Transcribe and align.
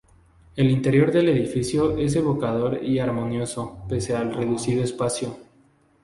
El 0.55 0.71
interior 0.71 1.11
del 1.11 1.29
edificio 1.29 1.95
es 1.95 2.15
evocador 2.15 2.83
y 2.83 2.97
armonioso 2.97 3.83
pese 3.87 4.15
al 4.15 4.33
reducido 4.33 4.83
espacio. 4.83 5.37